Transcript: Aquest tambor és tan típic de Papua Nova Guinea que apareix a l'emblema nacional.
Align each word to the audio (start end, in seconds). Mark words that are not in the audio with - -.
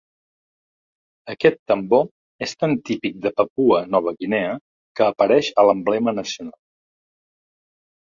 Aquest 1.33 1.57
tambor 1.71 2.07
és 2.45 2.55
tan 2.63 2.73
típic 2.89 3.19
de 3.25 3.31
Papua 3.41 3.81
Nova 3.97 4.13
Guinea 4.23 4.55
que 5.01 5.05
apareix 5.09 5.51
a 5.53 5.67
l'emblema 5.69 6.15
nacional. 6.21 6.57